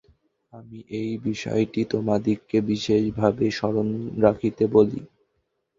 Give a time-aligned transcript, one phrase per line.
[0.53, 3.87] আমি এই বিষয়টি তোমাদিগকে বিশেষভাবে স্মরণ
[4.23, 4.99] রাখিতে বলি।